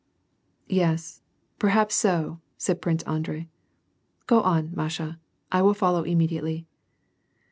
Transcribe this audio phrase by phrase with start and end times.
[0.41, 1.21] * "Yes,
[1.59, 3.49] perhaps so," said Prince Andrei."
[4.25, 5.19] Go on, Masha,
[5.51, 6.65] I will follow immediatelv."